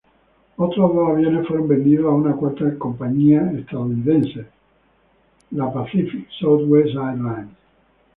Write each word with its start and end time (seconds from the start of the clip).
Otros 0.55 0.95
dos 0.95 1.09
aviones 1.11 1.47
fueron 1.47 1.67
vendidos 1.67 2.07
a 2.07 2.15
una 2.15 2.35
cuarta 2.35 2.65
compañía 2.79 3.51
estadounidense, 3.51 4.47
la 5.51 5.71
Pacific 5.71 6.27
Southwest 6.39 6.95
Airlines. 6.95 7.49